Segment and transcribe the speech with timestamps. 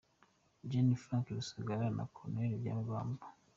[0.69, 0.89] Gen.
[1.03, 2.35] Frank Rusagara Na Col.
[2.61, 3.21] Byabagamba